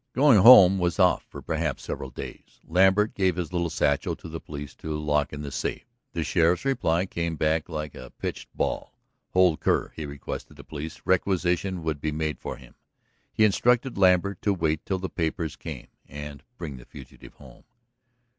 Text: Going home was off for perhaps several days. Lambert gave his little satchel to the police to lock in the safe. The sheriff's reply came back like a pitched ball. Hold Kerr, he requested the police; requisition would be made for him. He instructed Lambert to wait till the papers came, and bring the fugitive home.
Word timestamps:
Going 0.15 0.39
home 0.39 0.79
was 0.79 0.97
off 0.97 1.23
for 1.29 1.43
perhaps 1.43 1.83
several 1.83 2.09
days. 2.09 2.59
Lambert 2.65 3.13
gave 3.13 3.35
his 3.35 3.53
little 3.53 3.69
satchel 3.69 4.15
to 4.15 4.27
the 4.27 4.39
police 4.39 4.73
to 4.77 4.97
lock 4.99 5.31
in 5.31 5.43
the 5.43 5.51
safe. 5.51 5.85
The 6.13 6.23
sheriff's 6.23 6.65
reply 6.65 7.05
came 7.05 7.35
back 7.35 7.69
like 7.69 7.93
a 7.93 8.09
pitched 8.09 8.49
ball. 8.57 8.95
Hold 9.33 9.59
Kerr, 9.59 9.89
he 9.95 10.07
requested 10.07 10.57
the 10.57 10.63
police; 10.63 11.03
requisition 11.05 11.83
would 11.83 12.01
be 12.01 12.11
made 12.11 12.39
for 12.39 12.57
him. 12.57 12.73
He 13.31 13.43
instructed 13.45 13.95
Lambert 13.95 14.41
to 14.41 14.55
wait 14.55 14.83
till 14.87 14.97
the 14.97 15.07
papers 15.07 15.55
came, 15.55 15.89
and 16.07 16.41
bring 16.57 16.77
the 16.77 16.85
fugitive 16.85 17.35
home. 17.35 17.65